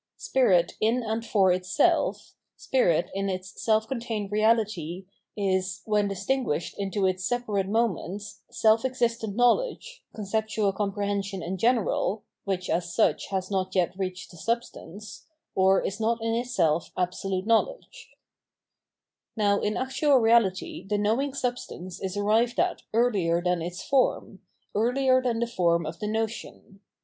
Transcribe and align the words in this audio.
Spirit 0.17 0.73
in 0.81 1.03
and 1.03 1.23
for 1.23 1.51
itself, 1.51 2.33
spirit 2.57 3.11
in 3.13 3.29
its 3.29 3.61
self 3.63 3.87
contained 3.87 4.31
reality, 4.31 5.05
is, 5.37 5.83
when 5.85 6.07
distinguished 6.07 6.73
into 6.79 7.05
its 7.05 7.23
separate 7.23 7.67
moments, 7.67 8.41
self 8.49 8.83
existent 8.83 9.35
knowledge, 9.35 10.03
conceptual 10.15 10.73
comprehension 10.73 11.43
in 11.43 11.55
general, 11.55 12.23
which 12.45 12.67
as 12.67 12.91
such 12.91 13.27
has 13.27 13.51
not 13.51 13.75
yet 13.75 13.93
reached 13.95 14.31
the 14.31 14.37
substance, 14.37 15.27
or 15.53 15.79
is 15.85 15.99
not 15.99 16.17
in 16.19 16.33
itself 16.33 16.91
absolute 16.97 17.45
knowledge. 17.45 18.09
gl2 19.35 19.35
Phenomenology 19.35 19.37
of 19.37 19.37
Mind, 19.37 19.37
Now 19.37 19.67
in 19.67 19.77
actual 19.87 20.17
reality 20.17 20.83
the 20.83 20.97
knowing 20.97 21.35
substance 21.35 22.01
is 22.01 22.17
arrived 22.17 22.59
at 22.59 22.81
earlier 22.91 23.39
than 23.39 23.61
its 23.61 23.83
form, 23.83 24.39
earlier 24.73 25.21
than 25.21 25.37
the 25.39 25.45
form 25.47 25.85
of 25.85 25.99
the 25.99 26.07
notion. 26.07 26.79